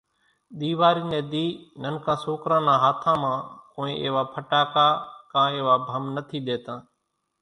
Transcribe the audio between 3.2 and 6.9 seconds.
مان ڪونئين ايوا ڦٽاڪا ڪان ايوا ڀم نٿي ۮيتان۔